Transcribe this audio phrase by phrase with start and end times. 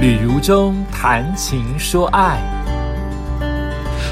[0.00, 2.40] 旅如中谈情说爱，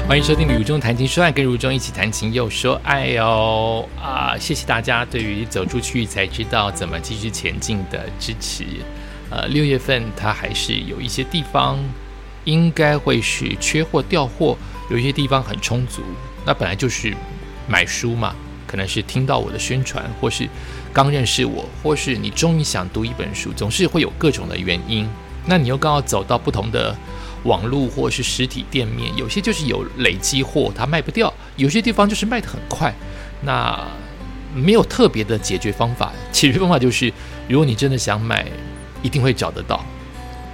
[0.07, 4.37] 欢迎收听《旅如中谈情说爱》，跟如中一起谈情又说爱哦啊！
[4.37, 8.65] 谢谢大家对于走出去才知道怎么继续前进的支持。
[9.31, 11.79] 呃，六月份它还是有一些地方
[12.43, 14.55] 应该会是缺货调货，
[14.91, 16.03] 有一些地方很充足。
[16.45, 17.11] 那本来就是
[17.67, 18.35] 买书嘛，
[18.67, 20.47] 可能是听到我的宣传，或是
[20.93, 25.09] 刚认识我，或是你终于想读一本书，总是会有各种的原因。
[25.45, 26.95] 那你又刚好走到不同的
[27.43, 32.93] 网络或是实体店面，有些就是有累积货，它卖不掉；有些地方就是卖得很快。
[33.41, 33.79] 那
[34.53, 37.11] 没有特别的解决方法，解决方法就是，
[37.47, 38.45] 如果你真的想买，
[39.01, 39.79] 一定会找得到；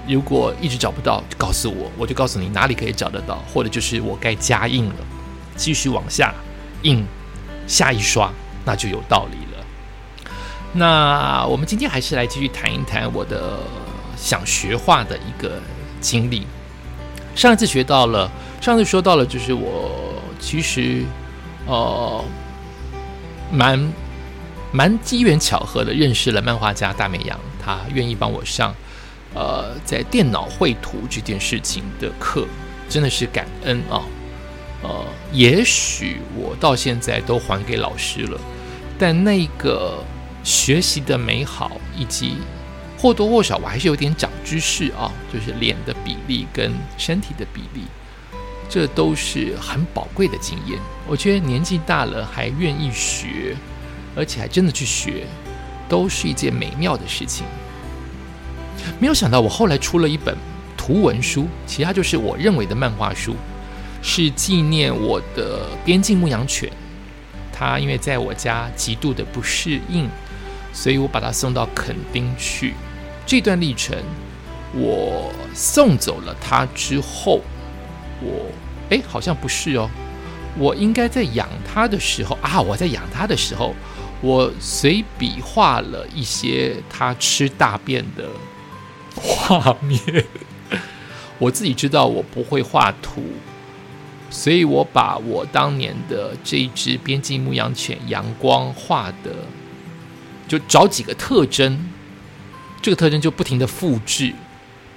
[0.08, 4.94] 如果一直找不到，就告诉我，我就告诉你哪里可以找得到，或者就是我该加印了，
[5.56, 6.32] 继续往下
[6.82, 7.04] 印
[7.66, 8.30] 下一刷，
[8.64, 9.64] 那就有道理了。
[10.72, 13.58] 那我们今天还是来继续谈一谈我的。
[14.16, 15.60] 想学画的一个
[16.00, 16.46] 经历。
[17.34, 21.04] 上一次学到了，上次说到了，就是我其实
[21.66, 22.24] 呃
[23.52, 23.92] 蛮
[24.72, 28.74] 蛮机缘巧合的认识了漫画家大美阳，他愿意帮我上
[29.34, 32.46] 呃在电脑绘图这件事情的课，
[32.88, 34.00] 真的是感恩啊。
[34.82, 38.40] 呃，也许我到现在都还给老师了，
[38.98, 40.02] 但那个
[40.42, 42.38] 学习的美好以及。
[43.06, 47.82] 或多或少，我还是有点长知识啊，就是脸的比例跟身体的比例，
[48.68, 50.76] 这都是很宝贵的经验。
[51.06, 53.54] 我觉得年纪大了还愿意学，
[54.16, 55.24] 而且还真的去学，
[55.88, 57.46] 都是一件美妙的事情。
[58.98, 60.36] 没有想到，我后来出了一本
[60.76, 63.36] 图文书，其他就是我认为的漫画书，
[64.02, 66.68] 是纪念我的边境牧羊犬。
[67.52, 70.08] 它因为在我家极度的不适应，
[70.72, 72.74] 所以我把它送到垦丁去。
[73.26, 73.98] 这段历程，
[74.72, 77.42] 我送走了他之后，
[78.22, 78.46] 我
[78.88, 79.90] 哎，好像不是哦，
[80.56, 83.74] 我应该在养他的时候啊，我在养他的时候，
[84.20, 88.28] 我随笔画了一些他吃大便的
[89.16, 90.24] 画面。
[91.38, 93.22] 我自己知道我不会画图，
[94.30, 99.34] 所以我把我当年的这一只边境牧羊犬阳光画的，
[100.46, 101.90] 就找几个特征。
[102.86, 104.32] 这个特征就不停的复制，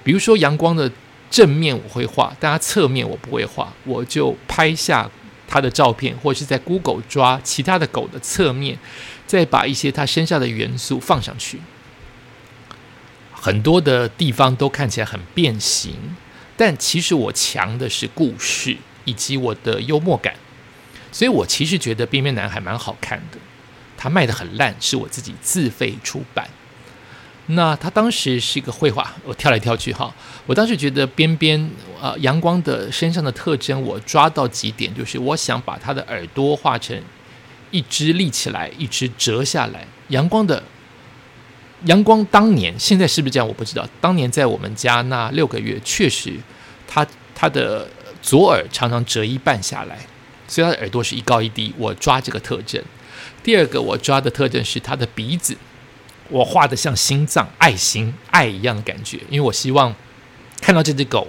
[0.04, 0.88] 比如说阳光的
[1.28, 5.10] 正面我会画，但它侧面我不会画，我就拍下
[5.48, 8.78] 它的照片，或者是在 Google 抓其他的狗的侧面，
[9.26, 11.58] 再把一些它身上的元素放上去。
[13.32, 16.14] 很多的地方都看起来很变形，
[16.56, 20.36] 但其实我强的是故事以及我的幽默感，
[21.10, 23.38] 所以我其实觉得《边边男孩》蛮好看的，
[23.96, 26.48] 它卖的很烂，是我自己自费出版。
[27.52, 30.12] 那他当时是一个绘画，我跳来跳去哈。
[30.46, 37.00] 我当时觉得边边呃阳光的身上的特征，我抓到几点，就是我想把他的耳朵画成
[37.70, 39.86] 一只立起来，一只折下来。
[40.08, 40.62] 阳光的
[41.86, 43.46] 阳光当年，现在是不是这样？
[43.46, 43.88] 我不知道。
[44.00, 46.34] 当年在我们家那六个月，确实
[46.86, 47.88] 他他的
[48.20, 49.98] 左耳常常折一半下来，
[50.46, 51.74] 所以他的耳朵是一高一低。
[51.76, 52.80] 我抓这个特征。
[53.42, 55.56] 第二个我抓的特征是他的鼻子。
[56.30, 59.94] 我画的像心脏、爱心、爱一样的感觉，因为我希望
[60.60, 61.26] 看到这只狗，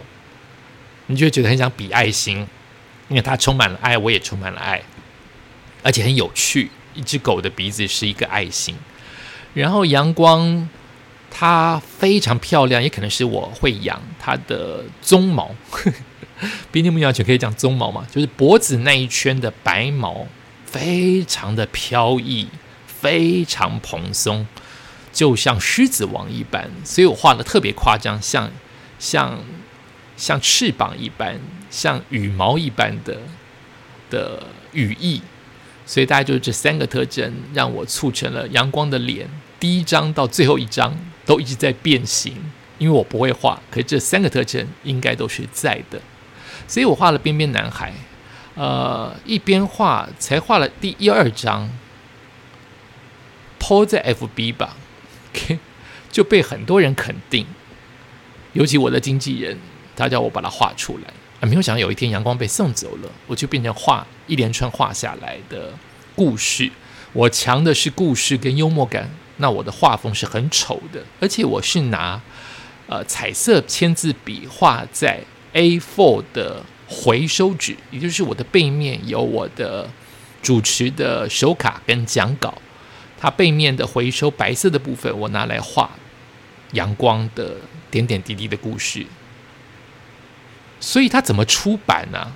[1.08, 2.48] 你就会觉得很想比爱心，
[3.10, 4.82] 因为它充满了爱，我也充满了爱，
[5.84, 6.70] 而且很有趣。
[6.94, 8.76] 一只狗的鼻子是一个爱心，
[9.54, 10.68] 然后阳光
[11.30, 15.56] 它非常漂亮，也可能是我会养它的鬃毛，
[16.70, 20.28] 边境牧羊犬可以讲鬃毛嘛，就是脖子那一圈的白毛，
[20.66, 22.50] 非常的飘逸，
[22.86, 24.46] 非常蓬松。
[25.12, 28.52] 就像狮子王一般，所以我画的特别夸张，像
[28.98, 29.40] 像
[30.16, 31.40] 像翅膀一般，
[31.70, 33.18] 像羽毛一般的
[34.10, 35.22] 的羽翼，
[35.86, 39.30] 所以大概就是这三个特征，让我促成了阳光的脸。
[39.60, 40.96] 第一张到最后一张
[41.26, 42.36] 都一直在变形，
[42.78, 46.02] 因为我不会画，可是这三个特征应该都是在的，
[46.68, 47.94] 所以我画了边边男孩，
[48.56, 51.70] 呃，一边画才画了第一二张
[53.60, 54.78] ，po 在 FB 吧。
[56.12, 57.46] 就被很多人肯定，
[58.54, 59.58] 尤其我的经纪人，
[59.96, 61.14] 他叫我把它画出来。
[61.40, 65.74] 啊，没有想到有一天阳光被送走了，我就变成画一连串画下来的
[66.16, 66.70] 故事。
[67.14, 72.22] 我强的是故事跟幽默感，那我的画风是很丑的，而且我是拿
[72.88, 75.22] 呃彩色签字笔画在
[75.54, 79.90] A4 的回收纸，也就是我的背面有我的
[80.42, 82.62] 主持的手卡跟讲稿。
[83.22, 85.88] 它背面的回收白色的部分，我拿来画
[86.72, 87.56] 阳光的
[87.92, 89.06] 点点滴滴的故事。
[90.80, 92.34] 所以它怎么出版呢？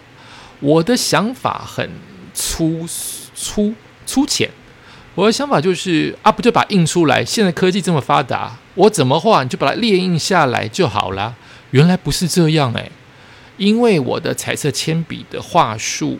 [0.60, 1.90] 我的想法很
[2.36, 2.88] 粗
[3.34, 3.74] 粗
[4.06, 4.52] 粗浅。
[5.16, 7.26] 我的想法就是啊，不就把印出来？
[7.26, 11.36] 现在科技这么发达，我怎么画你就把它列印下来就好了。
[11.72, 12.92] 原来不是这样诶，
[13.58, 16.20] 因为我的彩色铅笔的画术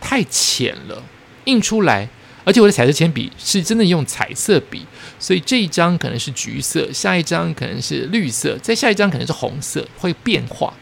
[0.00, 1.02] 太浅了，
[1.46, 2.08] 印出来，
[2.44, 4.86] 而且我的彩色铅笔是真的用彩色笔，
[5.18, 10.72] 所以这一张可能是橘色，下一张可能是绿色，再下一张可能是红色，会变化。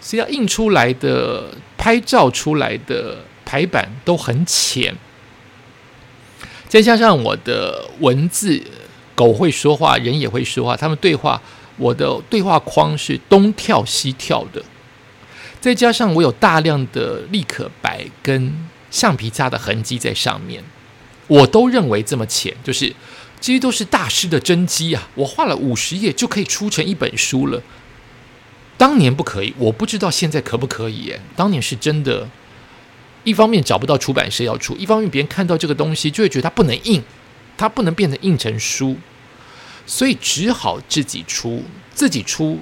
[0.00, 4.96] 所以要印出来的、拍照出来的排版都很浅。
[6.68, 8.60] 再加上我的文字，
[9.14, 11.40] 狗会说话，人也会说话，他们对话，
[11.76, 14.62] 我的对话框是东跳西跳的。
[15.60, 18.52] 再加上我有大量的立可白跟
[18.92, 20.62] 橡皮擦的痕迹在上面，
[21.26, 22.94] 我都认为这么浅，就是
[23.40, 25.08] 这些都是大师的真迹啊！
[25.16, 27.60] 我画了五十页就可以出成一本书了。
[28.76, 31.12] 当年不可以，我不知道现在可不可以。
[31.34, 32.28] 当年是真的。
[33.24, 37.00] 一方面找不到出版社要出，一方面别人看到这个东西就会觉得它不能印，
[37.56, 38.96] 它不能变成印成书，
[39.86, 41.64] 所以只好自己出。
[41.94, 42.58] 自己出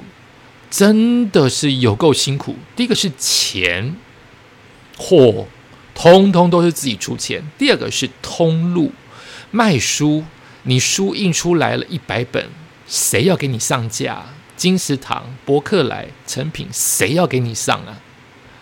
[0.71, 2.56] 真的是有够辛苦。
[2.77, 3.97] 第一个是钱，
[4.99, 5.47] 货，
[6.00, 7.44] 通通都是自己出钱。
[7.58, 8.91] 第二个是通路，
[9.50, 10.25] 卖书，
[10.62, 12.49] 你书印出来了一百本，
[12.87, 14.25] 谁要给你上架？
[14.56, 18.00] 金石堂、博客来、成品，谁要给你上啊？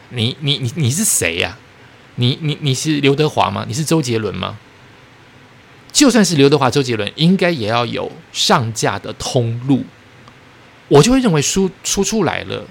[0.08, 1.56] 你你你你是谁呀？
[2.17, 3.64] 你你你是刘德华吗？
[3.69, 4.58] 你是周杰伦吗？
[5.93, 9.84] 就算是刘德华、周杰伦，应该也要有上架的通路。
[10.88, 12.64] 我就会认为书出出来了，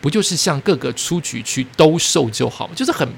[0.00, 2.74] 不就是向各个出局去兜售就好吗？
[2.76, 3.08] 就是很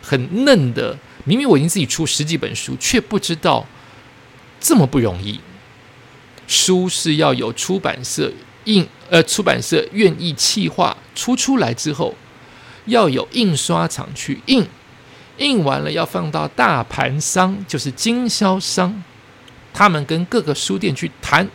[0.00, 0.98] 很嫩的。
[1.24, 3.66] 明明我已经自己出十几本书，却不知道
[4.58, 5.38] 这么不容易。
[6.46, 8.32] 书是要有出版社
[8.64, 12.14] 印，呃，出版社愿意企划出出来之后，
[12.86, 14.66] 要有印刷厂去印。
[15.36, 19.02] 印完了要放到大盘商，就是经销商，
[19.72, 21.48] 他们跟各个书店去谈，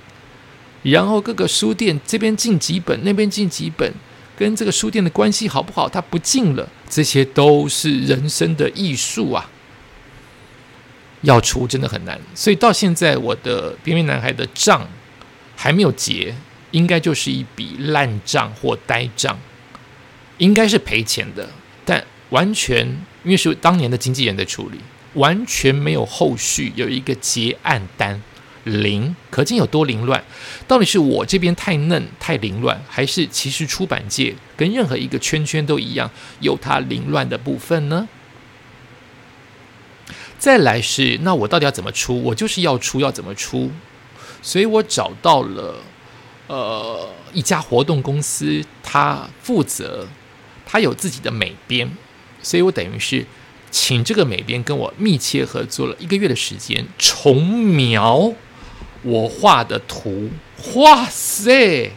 [0.81, 3.93] 然后各个书店这边进几本，那边进几本，
[4.35, 5.87] 跟这个书店的关系好不好？
[5.87, 9.49] 他不进了，这些都是人生的艺术啊！
[11.21, 14.87] 要出真的很难，所以到现在我的边边男孩的账
[15.55, 16.35] 还没有结，
[16.71, 19.39] 应该就是一笔烂账或呆账，
[20.37, 21.49] 应该是赔钱的，
[21.83, 22.97] 但完全。
[23.23, 24.79] 因为是当年的经纪人在处理，
[25.15, 28.21] 完全没有后续有一个结案单，
[28.65, 30.23] 零，可见有多凌乱。
[30.67, 38.07] 到底是我这边太嫩太凌乱，还是其实出版界跟任何一个圈圈都一样，有它凌乱的部分呢？
[40.37, 42.21] 再来是，那我到底要怎么出？
[42.21, 43.71] 我就是要出，要怎么出？
[44.41, 45.75] 所以我找到了
[46.47, 50.07] 呃一家活动公司，他负责，
[50.65, 51.89] 他有自己的美编。
[52.43, 53.25] 所以我等于是
[53.71, 58.31] 请这个美编跟我密切合作了一个月的时间，重描
[59.05, 60.29] 我画的图。
[60.73, 61.91] 哇塞，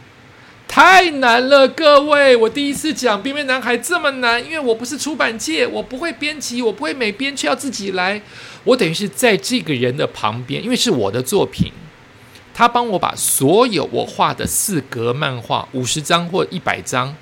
[0.68, 2.36] 太难了，各位！
[2.36, 8.20] 我第一次讲《边边男孩》这么难，因为我不是出版界，我不会编辑，我不会美编，却要自己来。
[8.64, 11.72] 我等于是在这个人的旁边，因为是我的作品，
[12.52, 17.16] 他帮我把所有我画的四格漫画五十张或一百张，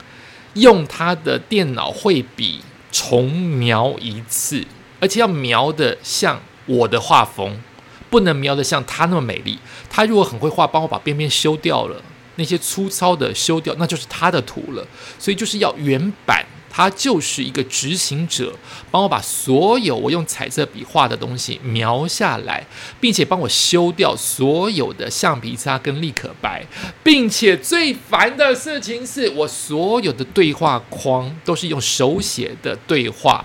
[0.55, 2.61] 用他的电脑绘笔。
[2.93, 4.65] 重描一次，
[5.01, 7.61] 而且要描的像我的画风，
[8.11, 9.59] 不能描的像他那么美丽。
[9.91, 12.03] 他如果很会画，帮我把边边修掉了，
[12.37, 14.87] 那些粗糙的修掉，那就是他的图了。
[15.19, 18.53] 所以就是要原版，他就是一个执行者，
[18.91, 22.67] 帮我把所有我用彩色笔画的东西描下来，
[23.01, 26.67] 并且帮我修掉所有的橡皮擦跟立可白，
[27.03, 33.43] 并且最烦的事情是我所有的对话框都是用手写的对话，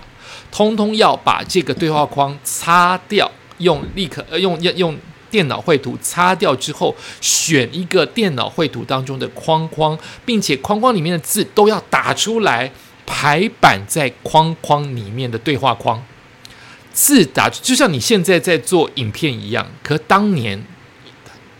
[0.50, 3.30] 通通要把这个对话框擦掉，
[3.62, 4.98] 用立刻呃用用用
[5.30, 12.70] 电脑绘图擦掉之后，选一个电脑绘图当中的框框，并且框框里面的字都要打出来。
[13.04, 16.02] 排版在框框里面的对话框，
[16.92, 19.66] 字打就像你现在在做影片一样。
[19.82, 20.64] 可当年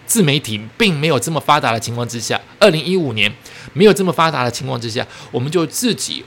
[0.07, 3.31] 自媒体并没有这么发达的情况之下，二零一五年
[3.75, 6.25] 没有这么发达的情况之下，我们就自己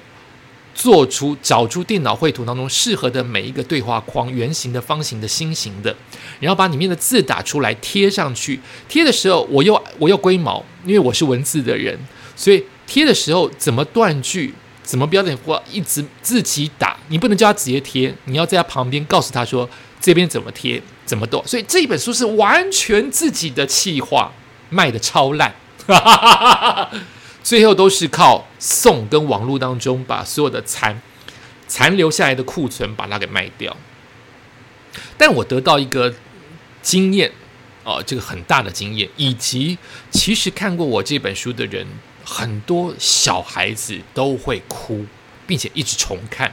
[0.75, 5.95] 做出找出电脑绘图当中适合的每一个对话框，圆形的、方形的、心形的，
[6.41, 8.59] 然后把里面的字打出来贴上去。
[8.89, 11.97] 贴的时候，我又我又龟毛，因为我是文字的人，
[12.35, 14.53] 所以贴的时候怎么断句？
[14.83, 16.95] 怎么标点符号一直自己打？
[17.07, 19.67] 你不能叫他直接贴，你要在他旁边告诉他说
[19.99, 21.41] 这边怎么贴，怎么动。
[21.47, 24.31] 所以这一本书是完全自己的气话，
[24.69, 25.55] 卖的超烂。
[27.45, 30.99] 最后都是靠送跟网络当中把所有的残
[31.67, 33.77] 残留下来的库存把它给卖掉。
[35.15, 36.11] 但我得到一个
[36.81, 37.31] 经验
[37.83, 39.77] 哦，这个很大的经验，以及
[40.09, 41.85] 其实看过我这本书的人，
[42.23, 45.05] 很多小孩子都会哭，
[45.45, 46.51] 并且一直重看。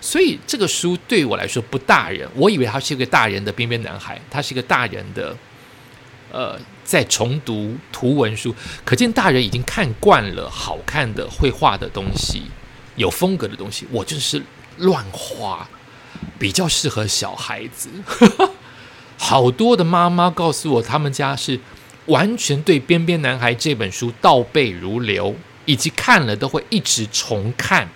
[0.00, 5.36] 所以这个书对我来说不大人，我以为他是一个大人的边边男孩，他是一个大人的，
[6.32, 6.58] 呃，
[6.90, 8.52] 在重读图文书，
[8.84, 12.42] 可见大人已经看惯了好看的绘画的东西，
[12.96, 14.42] 有风格的东西，我就是
[14.78, 15.68] 乱画，
[16.36, 17.88] 比较适合小孩子。
[19.16, 21.60] 好多的妈妈告诉我，他们家是
[22.06, 27.88] 完全对《边边男孩》这本书倒背如流，以及看了都会一直重看。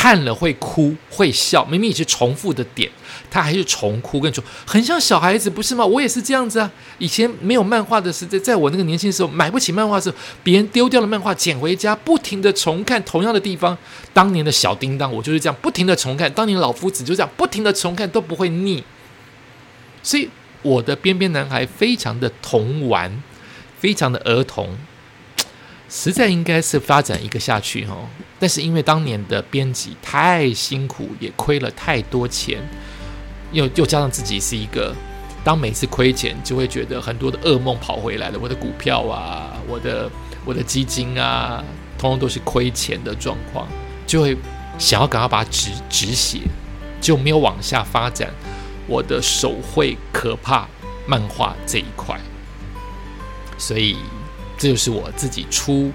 [0.00, 2.90] 看了会哭会笑，明明也是重复的点，
[3.30, 4.18] 他还是重哭。
[4.18, 5.84] 跟你说，很像小孩子，不是吗？
[5.84, 6.72] 我也是这样子啊。
[6.96, 13.76] 以前没有漫画的时代，在我那个年轻的时候，买不起漫画的时候，别人丢掉了漫画，捡回家，不停的重看同样的地方。
[14.14, 16.32] 当年的小叮当，我就是这样不停的重看。
[16.32, 18.82] 当年老夫子就这样不停的重看，都不会腻。
[20.02, 20.30] 所以
[20.62, 23.22] 我的边边男孩非常的童玩，
[23.78, 24.78] 非常的儿童。
[25.92, 27.96] 实在应该是发展一个下去哈，
[28.38, 32.60] 但是因为当年的编辑太辛苦，也亏了太多钱，
[33.50, 34.94] 又又加上自己是一个，
[35.42, 40.08] 当每次亏钱就会觉得很多的噩梦跑回来了，我的股票啊，我的
[40.44, 41.60] 我的基金啊，
[41.98, 43.66] 通通都是亏钱的状况，
[44.06, 44.36] 就会
[44.78, 46.38] 想要赶快把它止止血，
[47.00, 48.30] 就没有往下发展
[48.86, 50.68] 我的手绘可怕
[51.04, 52.16] 漫画这一块，
[53.58, 53.96] 所以。
[54.60, 55.90] 这就是我自己出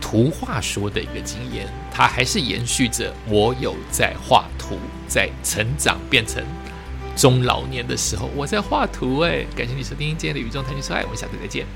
[0.00, 6.42] 图画书的一个经验，它还是延续着我有在画图，在成长变成
[7.14, 9.18] 中老年的时候，我在画图。
[9.18, 11.66] 哎，感谢你收听今天的宇宙探险说爱，我们下次再见。